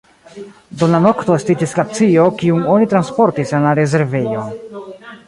[0.81, 4.51] Dum la nokto estiĝis glacio, kiun oni transportis en la rezervejon.